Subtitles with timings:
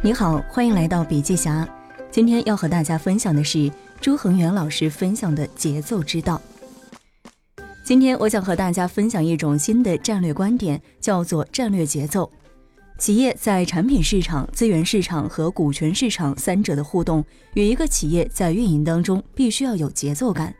[0.00, 1.68] 你好，欢迎来到笔记侠。
[2.08, 3.68] 今天要和大家分享的是
[4.00, 6.40] 朱恒元老师分享的节奏之道。
[7.82, 12.30] 今天我想和大家分享一种新的战略观点，叫做战略节奏。
[12.96, 17.24] 企业在产品市场、资源市场和股权市场三者的互动，
[17.54, 20.54] 与一个企业在运营当中必须要有节奏感。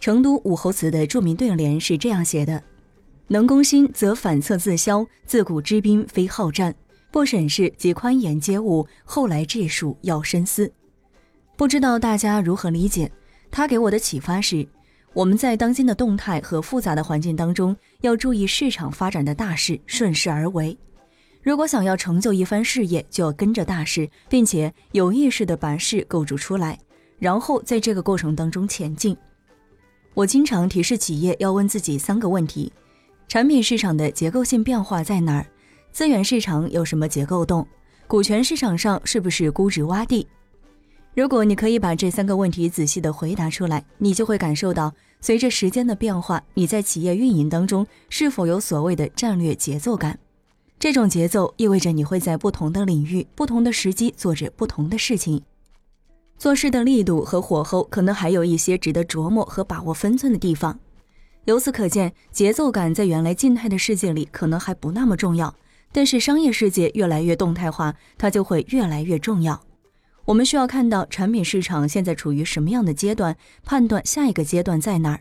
[0.00, 2.60] 成都武侯祠的著名对联是这样写的
[3.28, 6.74] ：“能攻心则反侧自消，自古知兵非好战。”
[7.14, 10.68] 不审视及宽严接物，后来治术要深思。
[11.56, 13.08] 不知道大家如何理解？
[13.52, 14.66] 他给我的启发是：
[15.12, 20.76] 我们在当今的动态和复杂的环境当中，要注意市场发展的大势，顺势而为。
[21.40, 26.76] 如果想要成就一番事业，就要跟着大势，并且有意识的把势构筑出来，
[27.20, 29.16] 然后在这个过程当中前进。
[30.14, 32.72] 我经常提示企业要问自己三个问题：
[33.28, 35.46] 产品市场的结构性变化在哪儿？
[35.94, 37.64] 资源市场有什么结构洞？
[38.08, 40.26] 股权市场上是不是估值洼地？
[41.14, 50.18] 如果你可以把这三个问题仔细的回答出来，你就会感受到，随着时间的变化，你在企业运营当中是否有所谓的战略节奏感？
[50.80, 55.40] 这种节奏意味着你会在不同的领域、不同的时机做着不同的事情，
[56.36, 60.76] 做事的力度和火候可能还有一些值得琢磨和把握分寸的地方。
[61.44, 65.54] 由此可见，节奏感在原来静态的世界里可能还不那么重要。
[65.94, 69.62] 但是商业世界越来越动态化，它就会越来越重要。
[70.24, 75.20] 我们需要看到产品市场现在处于什么样的阶段，判断下一个阶段在哪儿。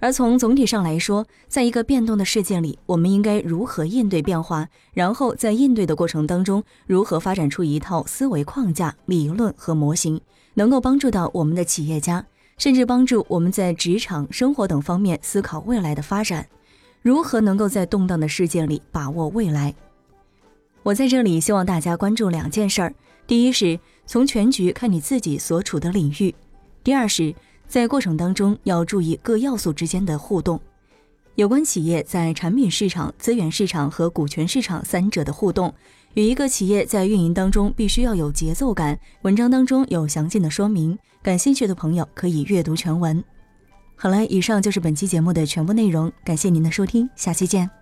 [0.00, 4.68] 而从总体上来说，在一个变动的世界里，我们应该如何应对变化？
[4.92, 10.20] 然后在应对的过程当中，如何发展出一套思维框架、理论和模型，
[10.54, 12.26] 能够帮助到我们的企业家，
[12.58, 16.48] 甚至帮助我们在职场、生活等方面思考未来的发展？
[17.02, 19.72] 如何能够在动荡的世界里把握未来？
[20.82, 22.94] 我在这里希望大家关注两件事儿：
[23.26, 26.34] 第一是从全局看你自己所处的领域；
[26.82, 27.34] 第二是，
[27.68, 30.60] 在过程当中要注意各要素之间的互动。
[31.36, 35.72] 有关企业在产品市场、资源市场和股权市场三者的互动，
[36.14, 38.98] 与一个企业在运营当中必须要有节奏感。
[39.22, 43.22] 文章当中有详尽的说明，感兴趣的朋友可以阅读全文。
[43.94, 47.81] 好了，以上就是本期节目的全部内容，感谢您的收听，下期见。